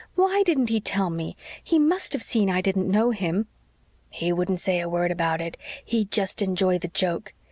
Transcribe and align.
WHY 0.15 0.41
didn't 0.41 0.69
he 0.69 0.79
tell 0.79 1.11
me? 1.11 1.37
He 1.63 1.77
must 1.77 2.11
have 2.13 2.23
seen 2.23 2.49
I 2.49 2.59
didn't 2.61 2.89
know 2.89 3.11
him." 3.11 3.45
"He 4.09 4.33
wouldn't 4.33 4.59
say 4.59 4.79
a 4.79 4.89
word 4.89 5.11
about 5.11 5.41
it 5.41 5.57
he'd 5.85 6.09
just 6.09 6.41
enjoy 6.41 6.79
the 6.79 6.87
joke. 6.87 7.35